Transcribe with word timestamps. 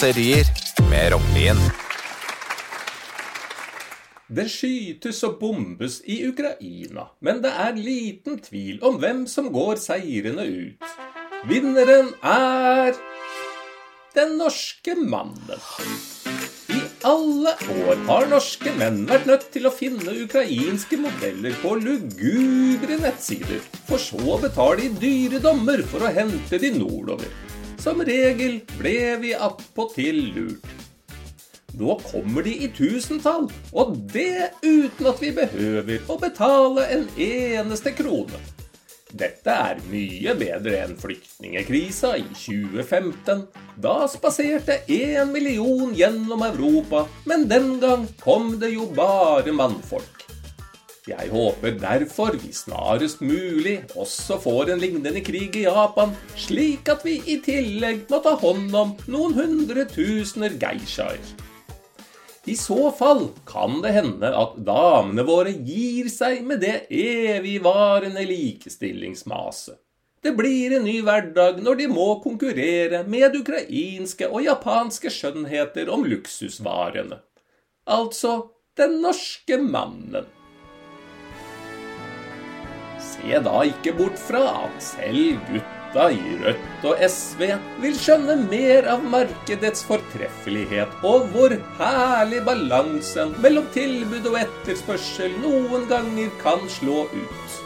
raserier 0.00 0.46
med 0.90 1.12
Rognlien. 1.12 1.58
Det 4.32 4.46
skytes 4.48 5.18
og 5.28 5.34
bombes 5.42 5.98
i 6.08 6.22
Ukraina, 6.24 7.10
men 7.20 7.42
det 7.44 7.50
er 7.52 7.76
liten 7.76 8.38
tvil 8.40 8.78
om 8.86 8.96
hvem 9.02 9.26
som 9.28 9.50
går 9.52 9.76
seirende 9.82 10.46
ut. 10.48 10.94
Vinneren 11.50 12.14
er 12.24 12.96
den 14.16 14.38
norske 14.40 14.96
mannen. 14.96 15.60
I 16.72 16.80
alle 17.04 17.52
år 17.76 18.02
har 18.08 18.32
norske 18.32 18.72
menn 18.80 19.04
vært 19.10 19.28
nødt 19.28 19.46
til 19.52 19.68
å 19.68 19.74
finne 19.74 20.16
ukrainske 20.24 20.96
modeller 21.04 21.60
på 21.60 21.76
lugubre 21.82 23.02
nettsider, 23.04 23.60
for 23.84 24.00
så 24.00 24.24
å 24.38 24.40
betale 24.40 24.88
i 24.88 24.96
dyre 24.96 25.44
dommer 25.44 25.84
for 25.92 26.08
å 26.08 26.16
hente 26.16 26.62
de 26.62 26.72
nordover. 26.80 27.49
Som 27.80 28.02
regel 28.04 28.58
ble 28.76 29.16
vi 29.22 29.30
attpåtil 29.32 30.18
lurt. 30.34 30.66
Nå 31.80 31.94
kommer 32.02 32.44
de 32.44 32.52
i 32.66 32.68
tusentall, 32.76 33.46
og 33.72 33.94
det 34.12 34.50
uten 34.60 35.08
at 35.08 35.22
vi 35.22 35.30
behøver 35.32 36.10
å 36.10 36.18
betale 36.20 36.84
en 36.92 37.06
eneste 37.16 37.94
krone. 37.96 38.40
Dette 39.10 39.54
er 39.54 39.80
mye 39.90 40.34
bedre 40.38 40.82
enn 40.84 40.92
flyktningekrisa 41.00 42.12
i 42.20 42.26
2015. 42.34 43.46
Da 43.80 43.96
spaserte 44.12 44.82
én 44.92 45.32
million 45.32 45.94
gjennom 45.96 46.44
Europa, 46.46 47.06
men 47.24 47.48
den 47.48 47.78
gang 47.80 48.04
kom 48.20 48.58
det 48.60 48.74
jo 48.74 48.90
bare 48.94 49.56
mannfolk. 49.56 50.29
Jeg 51.10 51.30
håper 51.32 51.74
derfor 51.80 52.36
vi 52.38 52.52
snarest 52.54 53.22
mulig 53.24 53.80
også 53.98 54.36
får 54.44 54.70
en 54.70 54.82
lignende 54.82 55.22
krig 55.26 55.56
i 55.58 55.64
Japan, 55.66 56.12
slik 56.38 56.86
at 56.92 57.02
vi 57.06 57.16
i 57.26 57.40
tillegg 57.42 58.04
må 58.12 58.20
ta 58.22 58.36
hånd 58.38 58.70
om 58.76 58.92
noen 59.10 59.34
hundre 59.34 59.88
tusener 59.90 60.54
geishaer. 60.60 61.18
I 62.46 62.54
så 62.56 62.92
fall 62.96 63.26
kan 63.48 63.82
det 63.82 63.92
hende 63.98 64.30
at 64.36 64.54
damene 64.64 65.26
våre 65.26 65.52
gir 65.52 66.08
seg 66.12 66.44
med 66.46 66.62
det 66.62 66.86
evigvarende 66.88 68.22
likestillingsmaset. 68.30 69.76
Det 70.22 70.34
blir 70.36 70.76
en 70.76 70.84
ny 70.84 70.98
hverdag 71.04 71.62
når 71.64 71.78
de 71.80 71.86
må 71.90 72.08
konkurrere 72.22 73.02
med 73.08 73.38
ukrainske 73.40 74.28
og 74.28 74.44
japanske 74.44 75.12
skjønnheter 75.12 75.88
om 75.92 76.04
luksusvarene. 76.04 77.22
Altså 77.88 78.34
den 78.78 79.00
norske 79.02 79.58
mannen. 79.58 80.28
Se 83.20 83.40
da 83.44 83.60
ikke 83.68 83.92
bort 83.98 84.16
fra 84.16 84.40
at 84.64 84.76
selv 84.80 85.40
gutta 85.50 86.06
i 86.14 86.36
Rødt 86.40 86.84
og 86.88 87.00
SV 87.04 87.42
vil 87.82 87.96
skjønne 87.98 88.36
mer 88.46 88.86
av 88.88 89.02
markedets 89.04 89.82
fortreffelighet, 89.84 90.92
og 91.04 91.26
hvor 91.34 91.52
herlig 91.80 92.40
balansen 92.46 93.34
mellom 93.44 93.66
tilbud 93.74 94.30
og 94.30 94.38
etterspørsel 94.40 95.34
noen 95.42 95.84
ganger 95.90 96.30
kan 96.40 96.64
slå 96.72 97.02
ut. 97.12 97.58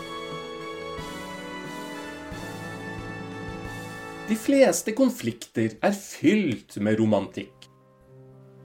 De 4.24 4.38
fleste 4.40 4.94
konflikter 4.96 5.76
er 5.84 5.94
fylt 5.94 6.80
med 6.82 6.98
romantikk. 6.98 7.68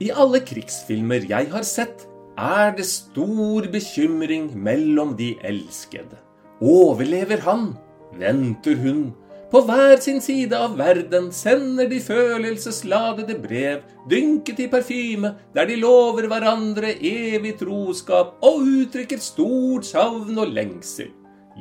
I 0.00 0.08
alle 0.10 0.40
krigsfilmer 0.42 1.28
jeg 1.28 1.52
har 1.52 1.68
sett, 1.68 2.08
er 2.40 2.72
det 2.72 2.88
stor 2.88 3.68
bekymring 3.70 4.48
mellom 4.56 5.12
de 5.18 5.34
elskede. 5.44 6.16
Overlever 6.60 7.40
han? 7.46 7.72
Venter 8.20 8.76
hun? 8.76 9.10
På 9.50 9.64
hver 9.66 9.96
sin 9.98 10.20
side 10.22 10.54
av 10.54 10.76
verden 10.78 11.30
sender 11.34 11.88
de 11.90 11.98
følelsesladede 12.04 13.34
brev, 13.42 13.80
dynket 14.10 14.60
i 14.62 14.68
parfyme, 14.70 15.32
der 15.56 15.66
de 15.66 15.78
lover 15.80 16.28
hverandre 16.30 16.92
evig 16.94 17.56
troskap 17.58 18.36
og 18.46 18.60
uttrykker 18.62 19.18
stort 19.18 19.88
savn 19.88 20.38
og 20.38 20.54
lengsel. 20.54 21.10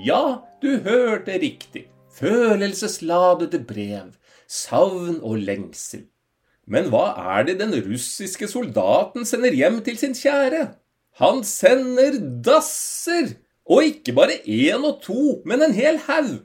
Ja, 0.05 0.43
du 0.61 0.75
hørte 0.85 1.39
riktig. 1.41 1.87
Følelsesladede 2.19 3.63
brev, 3.65 4.13
savn 4.45 5.17
og 5.23 5.41
lengsel. 5.41 6.05
Men 6.69 6.91
hva 6.93 7.07
er 7.39 7.47
det 7.47 7.57
den 7.63 7.73
russiske 7.87 8.45
soldaten 8.51 9.25
sender 9.25 9.55
hjem 9.55 9.79
til 9.85 9.97
sin 9.97 10.13
kjære? 10.13 10.67
Han 11.23 11.41
sender 11.47 12.19
dasser! 12.45 13.39
Og 13.69 13.85
ikke 13.85 14.15
bare 14.17 14.39
én 14.49 14.85
og 14.85 15.01
to, 15.05 15.41
men 15.45 15.61
en 15.61 15.75
hel 15.77 15.99
haug. 16.07 16.39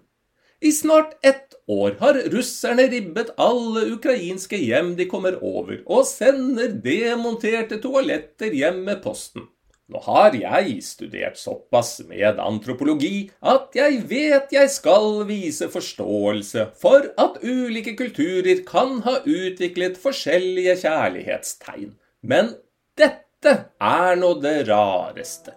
I 0.65 0.71
snart 0.73 1.17
ett 1.25 1.55
år 1.69 1.97
har 2.01 2.19
russerne 2.33 2.87
ribbet 2.93 3.33
alle 3.41 3.87
ukrainske 3.97 4.57
hjem 4.61 4.95
de 4.97 5.09
kommer 5.09 5.37
over, 5.45 5.81
og 5.85 6.07
sender 6.09 6.77
demonterte 6.85 7.81
toaletter 7.83 8.55
hjem 8.57 8.85
med 8.87 9.03
posten. 9.05 9.49
Nå 9.93 10.01
har 10.07 10.33
jeg 10.33 10.79
studert 10.81 11.37
såpass 11.37 11.99
med 12.09 12.39
antropologi 12.41 13.27
at 13.45 13.77
jeg 13.77 13.99
vet 14.09 14.55
jeg 14.57 14.71
skal 14.73 15.27
vise 15.29 15.69
forståelse 15.69 16.71
for 16.81 17.11
at 17.21 17.37
ulike 17.45 17.93
kulturer 17.99 18.63
kan 18.65 19.03
ha 19.05 19.19
utviklet 19.21 20.01
forskjellige 20.01 20.79
kjærlighetstegn. 20.87 21.93
Men 22.25 22.55
dette 22.97 23.59
er 23.77 24.17
nå 24.17 24.33
det 24.41 24.57
rareste. 24.71 25.53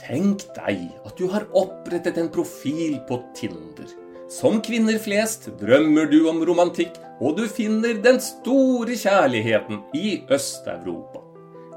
Tenk 0.00 0.46
deg 0.56 0.86
at 1.04 1.18
du 1.18 1.26
har 1.28 1.44
opprettet 1.56 2.18
en 2.20 2.30
profil 2.32 2.96
på 3.08 3.20
Tinder. 3.36 3.88
Som 4.30 4.60
kvinner 4.64 4.96
flest 5.02 5.48
drømmer 5.60 6.06
du 6.08 6.22
om 6.30 6.38
romantikk, 6.46 6.94
og 7.20 7.36
du 7.36 7.44
finner 7.50 7.98
den 8.00 8.20
store 8.22 8.96
kjærligheten 8.96 9.82
i 9.98 10.20
Øst-Europa. 10.32 11.20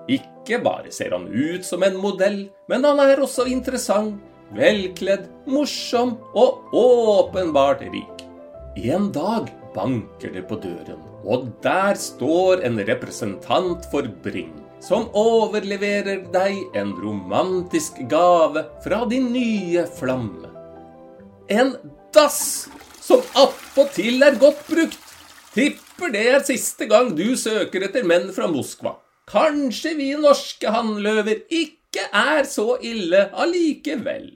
Ikke 0.07 0.59
bare 0.63 0.91
ser 0.91 1.15
han 1.15 1.27
ut 1.27 1.65
som 1.67 1.83
en 1.83 1.97
modell, 1.99 2.45
men 2.71 2.85
han 2.87 3.01
er 3.03 3.19
også 3.23 3.47
interessant, 3.51 4.21
velkledd, 4.53 5.27
morsom 5.49 6.15
og 6.37 6.75
åpenbart 6.77 7.83
rik. 7.89 8.25
En 8.77 9.09
dag 9.15 9.49
banker 9.75 10.31
det 10.35 10.45
på 10.47 10.61
døren, 10.63 11.01
og 11.25 11.49
der 11.65 11.97
står 11.99 12.63
en 12.67 12.79
representant 12.87 13.87
for 13.91 14.07
Bring 14.23 14.62
som 14.83 15.07
overleverer 15.15 16.25
deg 16.33 16.75
en 16.75 16.91
romantisk 16.99 18.01
gave 18.11 18.65
fra 18.83 19.03
din 19.09 19.29
nye 19.31 19.85
flamme. 19.99 20.51
En 21.47 21.75
dass 22.13 22.67
som 23.03 23.23
attpåtil 23.39 24.23
er 24.23 24.37
godt 24.41 24.61
brukt. 24.67 24.99
Tipper 25.53 26.11
det 26.13 26.23
er 26.33 26.45
siste 26.45 26.87
gang 26.89 27.13
du 27.15 27.35
søker 27.39 27.87
etter 27.87 28.05
menn 28.07 28.29
fra 28.35 28.49
Moskva. 28.51 28.97
Kanskje 29.29 29.93
vi 29.95 30.11
norske 30.19 30.71
hannløver 30.71 31.45
ikke 31.47 32.09
er 32.09 32.43
så 32.49 32.75
ille 32.83 33.29
allikevel. 33.31 34.33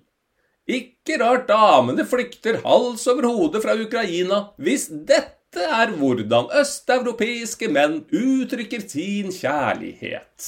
Ikke 0.67 1.17
rart 1.21 1.47
damene 1.49 2.03
flykter 2.07 2.61
hals 2.63 3.07
over 3.07 3.27
hode 3.27 3.63
fra 3.63 3.75
Ukraina 3.79 4.43
hvis 4.59 4.87
dette 4.91 5.36
dette 5.47 5.63
er 5.63 5.91
hvordan 5.95 6.49
østeuropeiske 6.59 7.69
menn 7.71 8.01
uttrykker 8.11 8.81
sin 8.83 9.31
kjærlighet. 9.31 10.47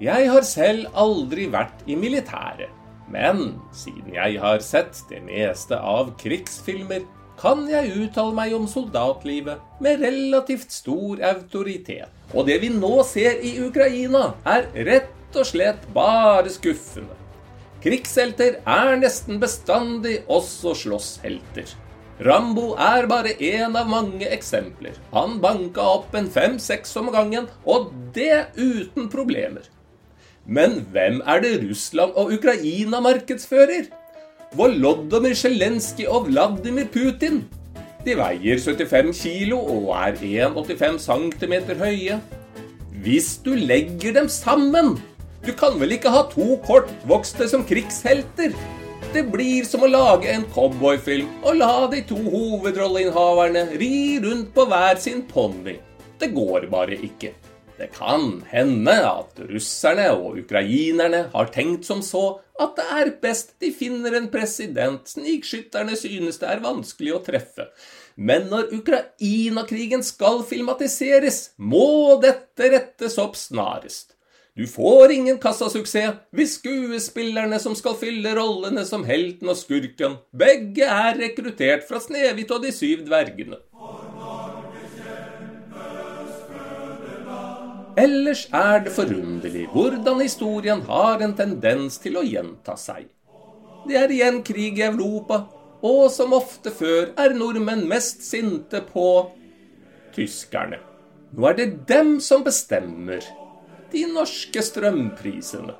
Jeg 0.00 0.30
har 0.32 0.46
selv 0.48 0.88
aldri 0.96 1.46
vært 1.52 1.84
i 1.86 1.94
militæret, 1.94 2.72
men 3.08 3.60
siden 3.72 4.16
jeg 4.16 4.40
har 4.40 4.64
sett 4.64 5.04
det 5.10 5.20
meste 5.28 5.76
av 5.76 6.14
krigsfilmer, 6.20 7.04
kan 7.38 7.66
jeg 7.68 7.92
uttale 7.98 8.34
meg 8.34 8.54
om 8.56 8.66
soldatlivet 8.70 9.60
med 9.84 10.00
relativt 10.02 10.72
stor 10.72 11.20
autoritet. 11.30 12.08
Og 12.32 12.48
det 12.48 12.60
vi 12.62 12.72
nå 12.72 12.96
ser 13.06 13.42
i 13.44 13.58
Ukraina, 13.64 14.32
er 14.46 14.70
rett 14.88 15.36
og 15.36 15.46
slett 15.46 15.84
bare 15.94 16.50
skuffende. 16.52 17.23
Krigshelter 17.84 18.62
er 18.64 18.94
nesten 18.96 19.36
bestandig 19.42 20.22
også 20.32 20.72
slåsshelter. 20.86 21.68
Rambo 22.24 22.70
er 22.80 23.04
bare 23.10 23.34
én 23.36 23.74
av 23.76 23.90
mange 23.90 24.24
eksempler. 24.32 24.96
Han 25.12 25.36
banka 25.42 25.84
opp 25.98 26.14
en 26.16 26.30
fem-seks 26.32 26.96
om 26.96 27.10
gangen, 27.12 27.50
og 27.68 27.90
det 28.16 28.46
uten 28.56 29.10
problemer. 29.12 29.68
Men 30.46 30.80
hvem 30.94 31.20
er 31.28 31.44
det 31.44 31.52
Russland 31.66 32.16
og 32.16 32.32
Ukraina 32.38 33.02
markedsfører? 33.04 33.90
Volodymyr 34.56 35.36
Zelenskyj 35.36 36.08
og 36.08 36.30
Vladimir 36.30 36.88
Putin. 36.88 37.42
De 38.04 38.16
veier 38.16 38.60
75 38.60 39.12
kilo 39.26 39.58
og 39.60 39.90
er 39.98 40.16
1,85 40.20 41.02
cm 41.04 41.54
høye. 41.80 42.20
Hvis 43.04 43.34
du 43.44 43.52
legger 43.58 44.14
dem 44.16 44.28
sammen, 44.32 44.94
du 45.44 45.52
kan 45.52 45.76
vel 45.76 45.92
ikke 45.96 46.12
ha 46.12 46.22
to 46.32 46.54
kortvokste 46.64 47.46
som 47.50 47.64
krigshelter? 47.68 48.54
Det 49.12 49.22
blir 49.28 49.66
som 49.68 49.84
å 49.84 49.90
lage 49.90 50.30
en 50.32 50.46
cowboyfilm 50.54 51.28
og 51.44 51.58
la 51.60 51.72
de 51.92 52.00
to 52.08 52.16
hovedrolleinnehaverne 52.18 53.66
ri 53.78 54.20
rundt 54.24 54.54
på 54.56 54.64
hver 54.70 54.96
sin 55.02 55.20
ponni. 55.28 55.76
Det 56.18 56.30
går 56.32 56.66
bare 56.72 56.96
ikke. 56.96 57.34
Det 57.76 57.90
kan 57.92 58.40
hende 58.48 58.94
at 59.04 59.38
russerne 59.50 60.06
og 60.14 60.40
ukrainerne 60.40 61.26
har 61.34 61.52
tenkt 61.52 61.84
som 61.86 62.00
så 62.06 62.24
at 62.62 62.76
det 62.78 62.86
er 62.96 63.12
best 63.22 63.56
de 63.60 63.72
finner 63.74 64.14
en 64.16 64.30
president 64.32 65.10
snikskytterne 65.10 65.98
synes 65.98 66.38
det 66.40 66.52
er 66.52 66.64
vanskelig 66.64 67.16
å 67.16 67.22
treffe. 67.26 67.68
Men 68.14 68.46
når 68.48 68.70
Ukraina-krigen 68.78 70.06
skal 70.06 70.44
filmatiseres, 70.46 71.48
må 71.58 72.16
dette 72.22 72.70
rettes 72.70 73.18
opp 73.18 73.34
snarest. 73.36 74.14
Du 74.54 74.68
får 74.70 75.10
ingen 75.10 75.38
kassasuksess 75.42 76.20
hvis 76.30 76.52
skuespillerne 76.60 77.58
som 77.58 77.74
skal 77.74 77.96
fylle 77.98 78.36
rollene 78.38 78.84
som 78.86 79.02
helten 79.02 79.50
og 79.50 79.58
skurken, 79.58 80.14
begge 80.30 80.86
er 80.86 81.18
rekruttert 81.18 81.82
fra 81.88 81.98
Snehvit 81.98 82.54
og 82.54 82.62
de 82.62 82.70
syv 82.70 83.02
dvergene. 83.08 83.58
Ellers 87.98 88.46
er 88.54 88.86
det 88.86 88.94
forunderlig 88.94 89.66
hvordan 89.74 90.22
historien 90.22 90.86
har 90.86 91.26
en 91.26 91.34
tendens 91.34 91.98
til 91.98 92.22
å 92.22 92.22
gjenta 92.22 92.78
seg. 92.78 93.10
Det 93.90 93.98
er 93.98 94.10
igjen 94.14 94.42
krig 94.46 94.78
i 94.78 94.86
Europa, 94.86 95.48
og 95.82 96.06
som 96.14 96.32
ofte 96.34 96.70
før 96.70 97.10
er 97.18 97.34
nordmenn 97.34 97.88
mest 97.90 98.22
sinte 98.22 98.86
på 98.86 99.08
tyskerne. 100.14 100.78
Nå 101.34 101.50
er 101.50 101.58
det 101.58 101.72
dem 101.90 102.20
som 102.22 102.46
bestemmer. 102.46 103.26
De 103.92 104.04
norske 104.10 104.62
strømprisene. 104.64 105.74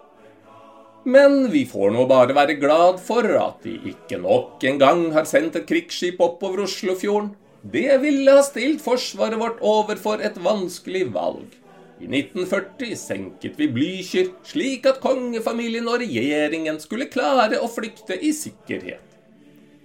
Men 1.05 1.51
vi 1.53 1.67
får 1.69 1.91
nå 1.93 2.07
bare 2.09 2.33
være 2.37 2.57
glad 2.57 3.01
for 3.05 3.27
at 3.37 3.65
de 3.67 3.75
ikke 3.91 4.17
nok 4.23 4.63
en 4.65 4.79
gang 4.81 5.03
har 5.13 5.27
sendt 5.29 5.59
et 5.59 5.67
krigsskip 5.69 6.23
oppover 6.25 6.65
Oslofjorden. 6.65 7.35
Det 7.61 7.99
ville 8.01 8.33
ha 8.33 8.45
stilt 8.45 8.81
forsvaret 8.85 9.41
vårt 9.41 9.61
overfor 9.65 10.25
et 10.25 10.37
vanskelig 10.41 11.07
valg. 11.13 11.53
I 12.01 12.09
1940 12.09 12.97
senket 12.99 13.59
vi 13.61 13.69
Blücher, 13.73 14.33
slik 14.45 14.89
at 14.89 15.01
kongefamilien 15.05 15.87
og 15.89 16.01
regjeringen 16.03 16.81
skulle 16.83 17.09
klare 17.13 17.61
å 17.63 17.69
flykte 17.71 18.17
i 18.17 18.33
sikkerhet. 18.37 19.05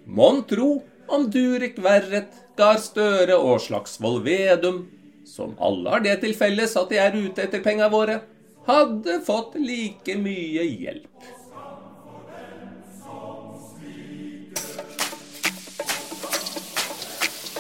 Mon 0.08 0.42
tro 0.48 0.82
om 1.08 1.28
Durek 1.32 1.78
Verret, 1.84 2.32
Gahr 2.58 2.80
Støre 2.82 3.38
og 3.38 3.60
Slagsvold 3.64 4.24
Vedum, 4.26 4.88
som 5.30 5.56
alle 5.62 5.94
har 5.94 6.04
det 6.06 6.18
til 6.24 6.36
felles 6.38 6.76
at 6.80 6.92
de 6.92 7.00
er 7.02 7.16
ute 7.16 7.46
etter 7.46 7.64
penga 7.66 7.90
våre, 7.94 8.20
hadde 8.68 9.20
fått 9.26 9.56
like 9.62 10.18
mye 10.20 10.66
hjelp. 10.66 11.30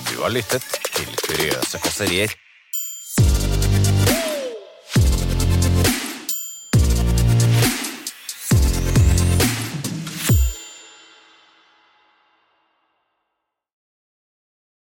Du 0.09 0.23
har 0.25 0.33
lyttet 0.35 0.65
til 0.91 1.17
Kuriøse 1.23 1.79
kåserier 1.79 2.33